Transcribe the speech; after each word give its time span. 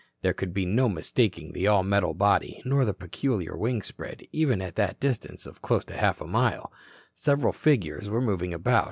There 0.23 0.33
could 0.33 0.51
be 0.51 0.65
no 0.65 0.89
mistaking 0.89 1.51
the 1.51 1.67
all 1.67 1.83
metal 1.83 2.15
body 2.15 2.59
nor 2.65 2.85
the 2.85 2.93
peculiar 2.95 3.55
wing 3.55 3.83
spread, 3.83 4.23
even 4.31 4.59
at 4.59 4.73
that 4.75 4.99
distance 4.99 5.45
of 5.45 5.61
close 5.61 5.85
to 5.85 5.95
half 5.95 6.19
a 6.19 6.25
mile. 6.25 6.73
Several 7.13 7.53
figures 7.53 8.09
were 8.09 8.19
moving 8.19 8.51
about. 8.51 8.79